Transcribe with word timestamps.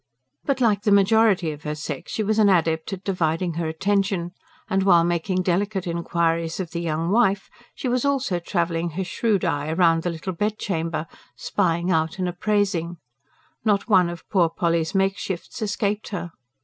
But 0.45 0.59
like 0.59 0.81
the 0.81 0.91
majority 0.91 1.51
of 1.51 1.61
her 1.61 1.75
sex 1.75 2.11
she 2.11 2.23
was 2.23 2.39
an 2.39 2.49
adept 2.49 2.91
at 2.91 3.03
dividing 3.03 3.53
her 3.53 3.67
attention; 3.67 4.31
and 4.67 4.81
while 4.81 5.03
making 5.03 5.43
delicate 5.43 5.85
inquiries 5.85 6.59
of 6.59 6.71
the 6.71 6.81
young 6.81 7.11
wife, 7.11 7.51
she 7.75 7.87
was 7.87 8.03
also 8.03 8.39
travelling 8.39 8.89
her 8.97 9.03
shrewd 9.03 9.45
eye 9.45 9.71
round 9.71 10.01
the 10.01 10.09
little 10.09 10.33
bedchamber, 10.33 11.05
spying 11.35 11.91
out 11.91 12.17
and 12.17 12.27
appraising: 12.27 12.97
not 13.63 13.87
one 13.89 14.09
of 14.09 14.27
poor 14.27 14.49
Polly's 14.49 14.93
makeshifts 14.95 15.61
escaped 15.61 16.07
her. 16.07 16.31